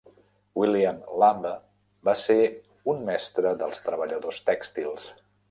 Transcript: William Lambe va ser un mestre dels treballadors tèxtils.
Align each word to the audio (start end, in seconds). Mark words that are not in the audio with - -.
William 0.59 1.03
Lambe 1.23 1.51
va 2.09 2.15
ser 2.21 2.39
un 2.95 3.05
mestre 3.11 3.53
dels 3.61 3.85
treballadors 3.91 4.43
tèxtils. 4.51 5.09